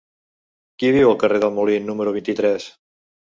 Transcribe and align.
Qui 0.83 0.89
viu 0.95 1.09
al 1.11 1.19
carrer 1.25 1.41
del 1.45 1.53
Molí 1.59 1.77
número 1.91 2.13
vint-i-tres? 2.17 2.67